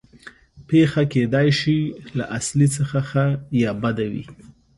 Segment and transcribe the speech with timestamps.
[0.69, 1.77] پېښه کېدای شي
[2.17, 3.25] له اصلي څخه ښه
[3.63, 4.23] یا بده وي